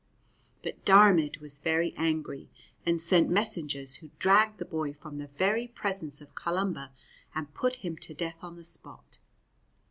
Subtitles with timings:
[0.63, 2.49] But Diarmaid was very angry
[2.87, 6.91] and sent messengers who dragged the boy from the very presence of Columba
[7.35, 9.19] and`put him to death on the spot.